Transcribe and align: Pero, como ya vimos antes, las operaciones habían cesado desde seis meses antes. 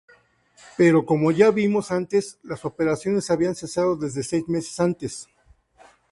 Pero, 0.79 1.05
como 1.05 1.29
ya 1.31 1.51
vimos 1.51 1.91
antes, 1.91 2.39
las 2.41 2.65
operaciones 2.65 3.29
habían 3.29 3.53
cesado 3.53 3.95
desde 3.95 4.23
seis 4.23 4.47
meses 4.49 4.79
antes. 4.79 5.29